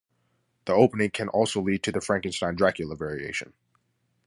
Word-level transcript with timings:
The 0.65 0.73
opening 0.73 1.11
can 1.11 1.27
also 1.29 1.61
lead 1.61 1.83
to 1.83 1.91
the 1.91 2.01
Frankenstein-Dracula 2.01 2.95
Variation. 2.95 3.53